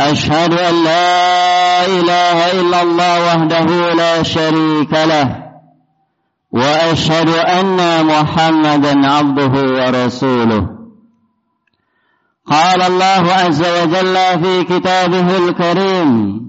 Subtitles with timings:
[0.00, 5.46] أشهد أن لا إله إلا الله وحده لا شريك له
[6.52, 10.66] وأشهد أن محمدا عبده ورسوله.
[12.46, 16.40] قال الله عز وجل في كتابه الكريم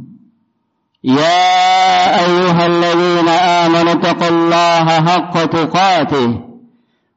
[1.03, 6.39] يا أيها الذين آمنوا اتقوا الله حق تقاته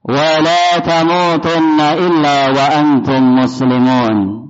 [0.05, 4.50] ولا تموتن إلا وأنتم مسلمون.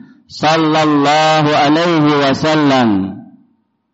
[0.31, 3.19] sallallahu alaihi wasallam.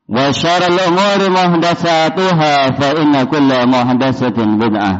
[0.07, 4.95] Wa syarrul umuri muhdatsatuha fa inna kulla muhdatsatin bid'ah.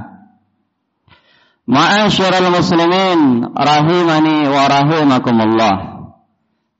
[1.69, 5.75] Ma'asyiral muslimin rahimani wa rahimakumullah.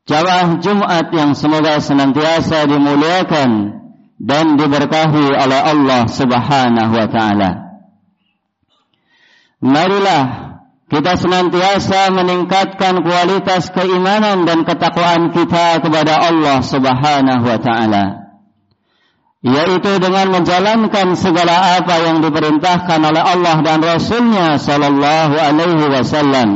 [0.08, 3.83] Jamaah Jumat yang semoga senantiasa dimuliakan
[4.17, 7.52] dan diberkahi oleh Allah Subhanahu wa taala.
[9.59, 10.47] Marilah
[10.88, 18.28] kita senantiasa meningkatkan kualitas keimanan dan ketakwaan kita kepada Allah Subhanahu wa taala
[19.44, 26.50] yaitu dengan menjalankan segala apa yang diperintahkan oleh Allah dan Rasulnya Sallallahu Alaihi Wasallam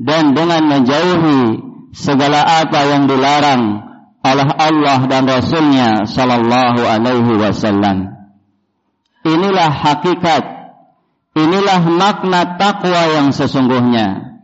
[0.00, 1.60] dan dengan menjauhi
[1.92, 3.86] segala apa yang dilarang
[4.24, 8.16] oleh Allah dan Rasulnya Sallallahu Alaihi Wasallam.
[9.26, 10.55] Inilah hakikat
[11.36, 14.40] Inilah makna takwa yang sesungguhnya.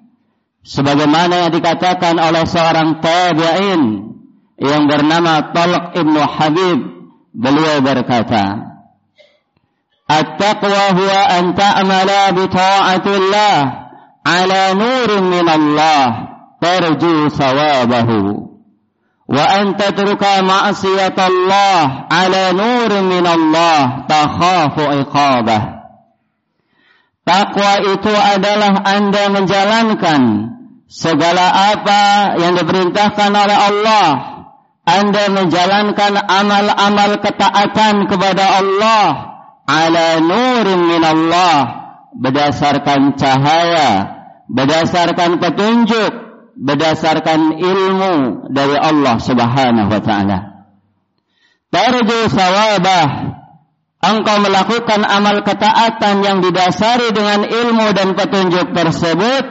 [0.61, 3.83] Sebagaimana yang dikatakan oleh seorang tabi'in
[4.61, 6.79] yang bernama Talq ibnu Habib,
[7.33, 8.77] beliau berkata,
[10.07, 13.57] At-taqwa huwa an ta'mala bi ta'atillah
[14.23, 16.07] ala nurin min Allah
[16.61, 18.53] tarju sawabahu
[19.33, 25.82] wa an tatruka ma'siyatallah ala nurin min Allah takhafu iqabah
[27.23, 30.21] Takwa itu adalah Anda menjalankan
[30.91, 34.09] segala apa yang diperintahkan oleh Allah.
[34.83, 39.07] Anda menjalankan amal-amal ketaatan kepada Allah
[39.71, 41.83] ala nurin min Allah
[42.19, 43.91] berdasarkan cahaya,
[44.51, 46.13] berdasarkan petunjuk,
[46.59, 48.15] berdasarkan ilmu
[48.51, 50.39] dari Allah Subhanahu wa taala.
[51.73, 53.07] Tarju sawabah
[54.03, 59.45] engkau melakukan amal ketaatan yang didasari dengan ilmu dan petunjuk tersebut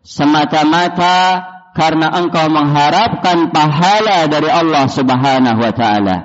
[0.00, 1.44] semata-mata
[1.76, 6.16] karena engkau mengharapkan pahala dari Allah Subhanahu wa taala.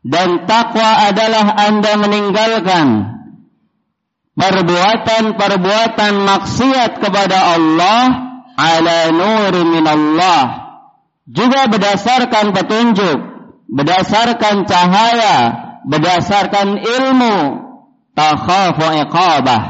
[0.00, 2.86] Dan takwa adalah Anda meninggalkan
[4.32, 8.02] perbuatan-perbuatan maksiat kepada Allah
[8.56, 9.60] ala nuri
[11.28, 13.18] juga berdasarkan petunjuk,
[13.68, 17.36] berdasarkan cahaya berdasarkan ilmu
[18.14, 19.62] takhafu iqabah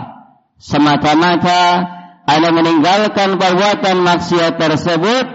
[0.61, 1.97] semata-mata
[2.29, 5.27] Anda meninggalkan perbuatan maksiat tersebut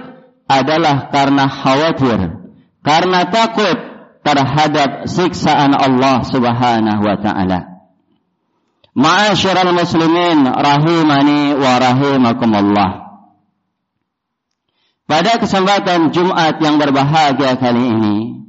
[0.46, 2.20] adalah karena khawatir
[2.86, 3.78] karena takut
[4.22, 7.60] terhadap siksaan Allah Subhanahu wa taala.
[8.96, 12.92] Ma'asyiral muslimin rahimani wa rahimakumullah.
[15.06, 18.45] Pada kesempatan Jumat yang berbahagia kali ini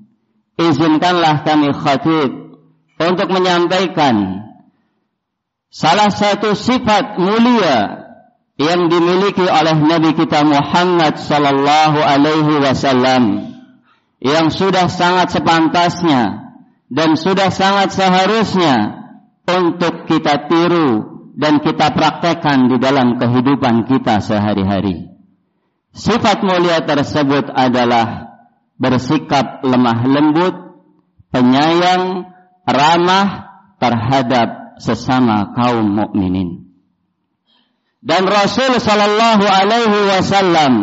[0.57, 2.57] izinkanlah kami khatib
[2.97, 4.49] untuk menyampaikan
[5.69, 8.07] salah satu sifat mulia
[8.57, 13.53] yang dimiliki oleh Nabi kita Muhammad sallallahu alaihi wasallam
[14.25, 16.57] yang sudah sangat sepantasnya
[16.89, 19.05] dan sudah sangat seharusnya
[19.45, 25.13] untuk kita tiru dan kita praktekkan di dalam kehidupan kita sehari-hari.
[25.93, 28.36] Sifat mulia tersebut adalah
[28.77, 30.57] bersikap lemah lembut,
[31.33, 32.33] penyayang,
[32.65, 33.29] ramah
[33.81, 36.69] terhadap sesama kaum mukminin.
[38.07, 40.75] Dan Rasul Shallallahu Alaihi Wasallam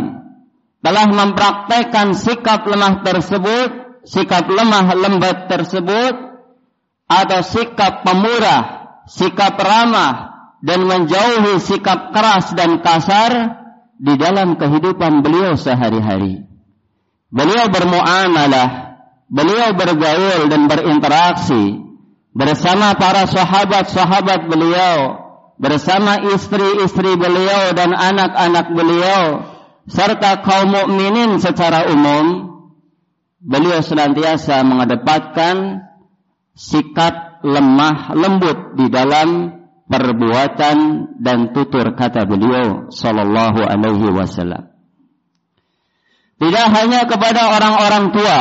[0.84, 6.16] telah mempraktekkan sikap lemah tersebut, sikap lemah lembut tersebut
[7.08, 8.64] atau sikap pemurah,
[9.08, 13.64] sikap ramah dan menjauhi sikap keras dan kasar
[13.96, 16.53] di dalam kehidupan beliau sehari-hari.
[17.34, 18.94] Beliau bermuamalah,
[19.26, 21.82] beliau bergaul dan berinteraksi
[22.30, 25.18] bersama para sahabat-sahabat beliau,
[25.58, 29.50] bersama istri-istri beliau dan anak-anak beliau,
[29.90, 32.54] serta kaum mukminin secara umum,
[33.42, 35.90] beliau senantiasa mengedepankan
[36.54, 39.58] sikap lemah lembut di dalam
[39.90, 40.78] perbuatan
[41.18, 44.73] dan tutur kata beliau sallallahu alaihi wasallam.
[46.44, 48.40] Tidak hanya kepada orang-orang tua,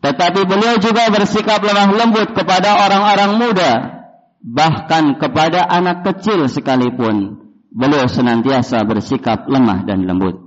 [0.00, 3.72] tetapi beliau juga bersikap lemah lembut kepada orang-orang muda,
[4.40, 7.44] bahkan kepada anak kecil sekalipun.
[7.68, 10.40] Beliau senantiasa bersikap lemah dan lembut.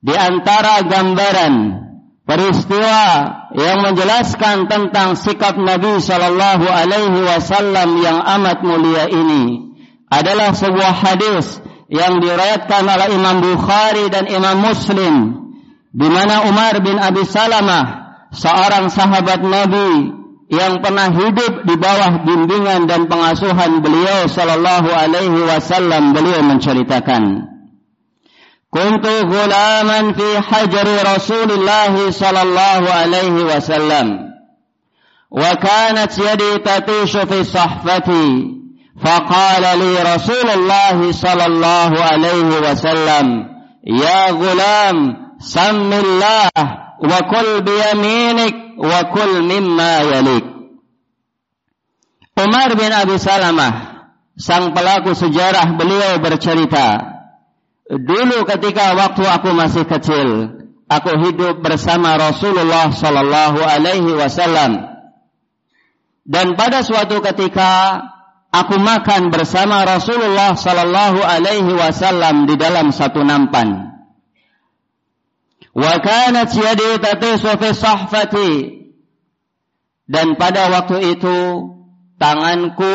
[0.00, 1.54] Di antara gambaran
[2.24, 3.00] peristiwa
[3.52, 9.76] yang menjelaskan tentang sikap Nabi Shallallahu Alaihi Wasallam yang amat mulia ini
[10.08, 11.60] adalah sebuah hadis
[11.92, 15.45] yang diriwayatkan oleh Imam Bukhari dan Imam Muslim
[15.96, 20.12] di mana Umar bin Abi Salamah seorang sahabat Nabi
[20.52, 27.48] yang pernah hidup di bawah bimbingan dan pengasuhan beliau sallallahu alaihi wasallam beliau menceritakan
[28.66, 34.36] Kuntu gulaman fi hajri Rasulullah sallallahu alaihi wasallam
[35.32, 38.52] wa kanat yadi tatishu fi sahfati
[39.00, 43.26] faqala li Rasulullah sallallahu alaihi wasallam
[43.82, 46.48] ya gulam Sammillah
[47.00, 50.44] wa kul biyaminik wa kul mimma yalik.
[52.36, 53.72] Umar bin Abi Salamah,
[54.36, 57.16] sang pelaku sejarah beliau bercerita,
[57.88, 60.28] dulu ketika waktu aku masih kecil,
[60.84, 64.84] aku hidup bersama Rasulullah Sallallahu Alaihi Wasallam.
[66.28, 68.04] Dan pada suatu ketika
[68.52, 73.95] aku makan bersama Rasulullah Sallallahu Alaihi Wasallam di dalam satu nampan.
[75.76, 78.52] Wa kanat yadi tatisu fi sahfati.
[80.08, 81.36] Dan pada waktu itu
[82.16, 82.94] tanganku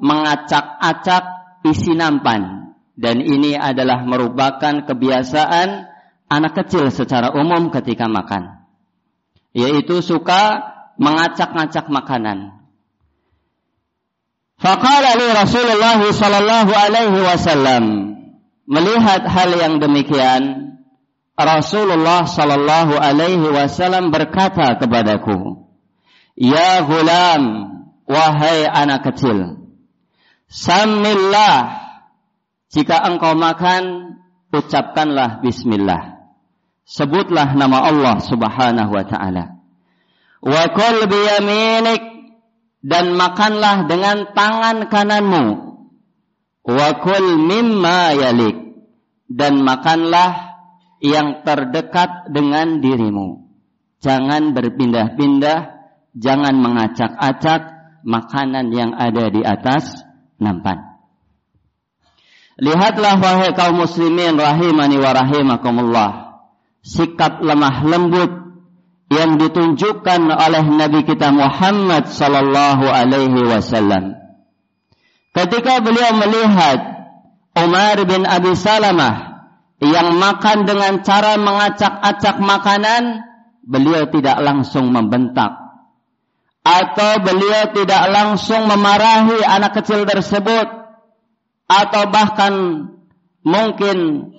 [0.00, 1.24] mengacak-acak
[1.68, 5.68] isi nampan dan ini adalah merupakan kebiasaan
[6.32, 8.64] anak kecil secara umum ketika makan.
[9.52, 12.64] Yaitu suka mengacak-ngacak makanan.
[14.56, 17.84] Faqala li Rasulullah sallallahu alaihi wasallam
[18.64, 20.71] melihat hal yang demikian
[21.32, 25.64] Rasulullah sallallahu alaihi wasallam berkata kepadaku
[26.36, 27.42] Ya gulam
[28.04, 29.62] wahai anak kecil
[30.52, 31.82] Samillah
[32.72, 34.16] jika engkau makan,
[34.48, 36.32] ucapkanlah bismillah.
[36.88, 39.60] Sebutlah nama Allah Subhanahu wa taala.
[40.40, 40.72] Wa
[41.04, 42.02] biyaminik
[42.80, 45.46] dan makanlah dengan tangan kananmu.
[46.64, 48.56] Wa kul mimma yalik
[49.28, 50.51] dan makanlah
[51.02, 53.42] yang terdekat dengan dirimu.
[53.98, 55.58] Jangan berpindah-pindah,
[56.14, 57.62] jangan mengacak-acak
[58.06, 60.06] makanan yang ada di atas
[60.38, 60.78] nampan.
[62.62, 66.10] Lihatlah wahai kaum muslimin rahimani wa rahimakumullah.
[66.82, 68.30] Sikap lemah lembut
[69.10, 74.18] yang ditunjukkan oleh Nabi kita Muhammad sallallahu alaihi wasallam.
[75.32, 76.78] Ketika beliau melihat
[77.56, 79.31] Umar bin Abi Salamah
[79.82, 83.26] yang makan dengan cara mengacak-acak makanan,
[83.66, 85.62] beliau tidak langsung membentak
[86.62, 90.66] atau beliau tidak langsung memarahi anak kecil tersebut
[91.66, 92.54] atau bahkan
[93.42, 93.96] mungkin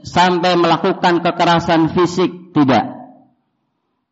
[0.08, 2.88] sampai melakukan kekerasan fisik tidak.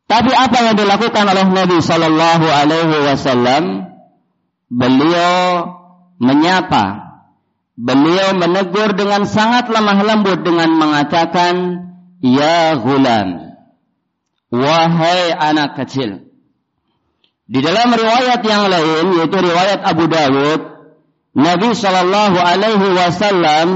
[0.04, 3.64] Tapi apa yang dilakukan oleh Nabi Shallallahu Alaihi Wasallam?
[4.68, 5.68] Beliau
[6.20, 7.11] menyapa,
[7.76, 11.54] beliau menegur dengan sangat lemah lembut dengan mengatakan,
[12.22, 13.58] Ya gulam,
[14.52, 16.30] wahai anak kecil.
[17.50, 20.60] Di dalam riwayat yang lain, yaitu riwayat Abu Dawud,
[21.34, 23.68] Nabi Shallallahu Alaihi Wasallam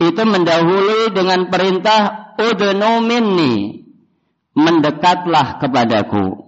[0.00, 3.04] itu mendahului dengan perintah udnu
[4.54, 6.46] mendekatlah kepadaku.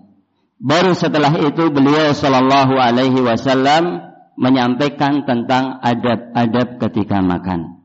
[0.63, 4.12] Baru setelah itu beliau Shallallahu Alaihi Wasallam
[4.43, 7.79] menyampaikan tentang adab-adab ketika makan.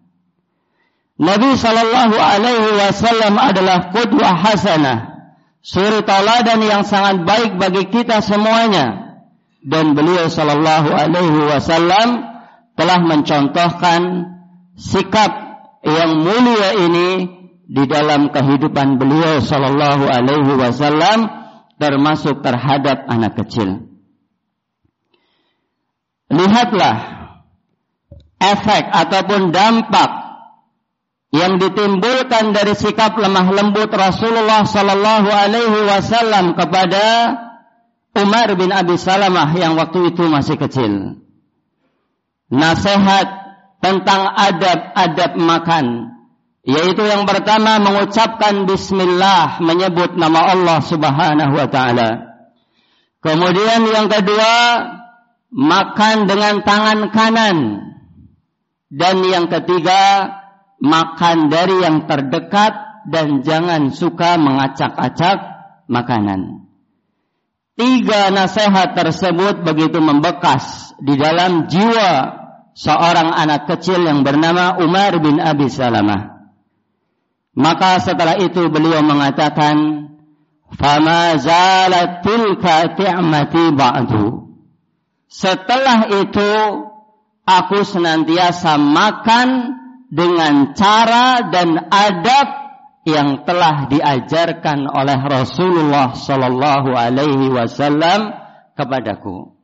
[1.22, 5.30] Nabi Shallallahu Alaihi Wasallam adalah kudwah hasanah,
[5.62, 9.06] suri tauladan yang sangat baik bagi kita semuanya.
[9.62, 12.26] Dan beliau Shallallahu Alaihi Wasallam
[12.78, 14.02] telah mencontohkan
[14.78, 15.32] sikap
[15.82, 17.10] yang mulia ini
[17.68, 21.28] di dalam kehidupan beliau sallallahu alaihi wasallam
[21.82, 23.87] termasuk terhadap anak kecil.
[26.28, 26.98] Lihatlah
[28.38, 30.12] efek ataupun dampak
[31.36, 37.36] yang ditimbulkan dari sikap lemah lembut Rasulullah Sallallahu Alaihi Wasallam kepada
[38.16, 41.22] Umar bin Abi Salamah yang waktu itu masih kecil.
[42.48, 43.28] Nasihat
[43.84, 45.86] tentang adab-adab makan,
[46.64, 52.10] yaitu yang pertama mengucapkan Bismillah, menyebut nama Allah Subhanahu Wa Taala.
[53.20, 54.54] Kemudian yang kedua
[55.52, 57.58] makan dengan tangan kanan,
[58.92, 60.32] dan yang ketiga
[60.80, 62.74] makan dari yang terdekat
[63.08, 65.40] dan jangan suka mengacak-acak
[65.88, 66.68] makanan.
[67.78, 72.12] Tiga nasihat tersebut begitu membekas di dalam jiwa
[72.74, 76.50] seorang anak kecil yang bernama Umar bin Abi Salamah.
[77.58, 80.10] Maka setelah itu beliau mengatakan,
[80.78, 84.47] "Fama zalat tilka ti'mati ba'du."
[85.28, 86.52] Setelah itu
[87.44, 89.48] aku senantiasa makan
[90.08, 92.48] dengan cara dan adab
[93.08, 98.36] yang telah diajarkan oleh Rasulullah Sallallahu Alaihi Wasallam
[98.76, 99.56] kepadaku.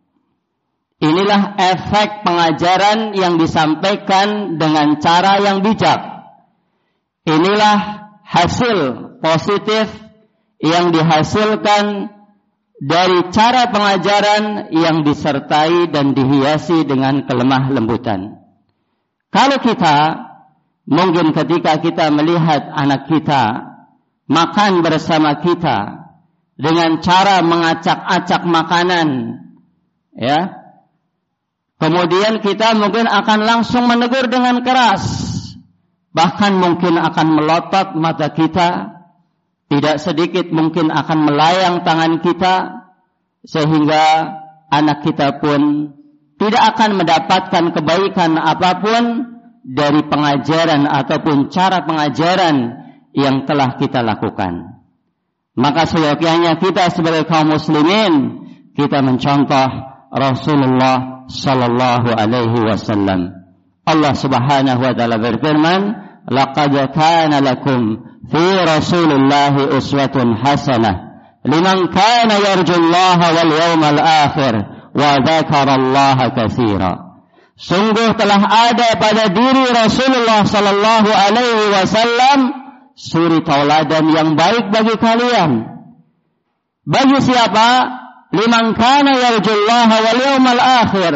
[1.03, 6.00] Inilah efek pengajaran yang disampaikan dengan cara yang bijak.
[7.27, 8.79] Inilah hasil
[9.20, 9.91] positif
[10.63, 12.08] yang dihasilkan
[12.84, 18.44] dari cara pengajaran yang disertai dan dihiasi dengan kelemah lembutan.
[19.32, 20.24] Kalau kita
[20.84, 23.72] Mungkin ketika kita melihat anak kita
[24.28, 26.12] makan bersama kita
[26.60, 29.08] dengan cara mengacak-acak makanan,
[30.12, 30.60] ya.
[31.80, 35.04] Kemudian kita mungkin akan langsung menegur dengan keras.
[36.13, 39.02] Bahkan mungkin akan melotot mata kita.
[39.72, 42.86] Tidak sedikit mungkin akan melayang tangan kita.
[43.43, 44.05] Sehingga
[44.72, 45.93] anak kita pun
[46.39, 49.03] tidak akan mendapatkan kebaikan apa pun
[49.63, 52.84] dari pengajaran ataupun cara pengajaran
[53.15, 54.82] yang telah kita lakukan.
[55.53, 58.43] Maka seyogyanya kita sebagai kaum muslimin
[58.74, 59.70] kita mencontoh
[60.10, 63.38] Rasulullah sallallahu alaihi wasallam.
[63.86, 65.82] Allah Subhanahu wa taala berfirman,
[66.25, 70.96] "Laqad kana lakum fi Rasulillah uswatun hasanah
[71.44, 74.53] liman kana yarjullaha wal yawmal akhir
[74.96, 76.92] wa dzakara Allah katsira."
[77.53, 82.39] Sungguh telah ada pada diri Rasulullah sallallahu alaihi wasallam
[82.98, 85.70] suri tauladan yang baik bagi kalian.
[86.84, 87.70] Bagi siapa?
[88.34, 91.13] Liman kana yarjullaha wal yawmal akhir.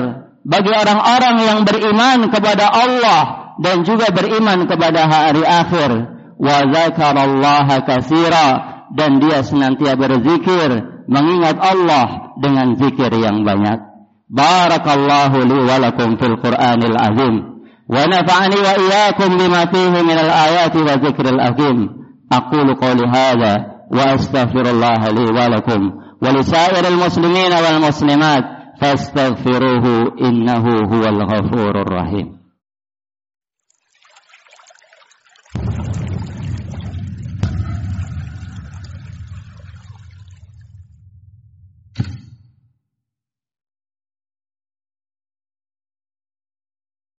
[0.47, 3.21] Bagi orang-orang yang beriman kepada Allah
[3.59, 8.47] dan juga beriman kepada hari akhir wa dzakarallaha katsira
[8.93, 10.69] dan dia senantiasa berzikir
[11.09, 13.79] mengingat Allah dengan zikir yang banyak.
[14.27, 17.35] Barakallahu li wa lakum fil Qur'anil azim
[17.87, 21.77] wa nafa'ani wa iyyakum bima fihi min al ayati wa dzikril Azim.
[22.27, 25.81] Aqulu qawli hadha wa astaghfirullah li wa lakum
[26.19, 28.43] wa li sa'iril muslimin wal muslimat
[28.83, 32.36] fastaghfiruhu innahu huwal ghafurur rahim.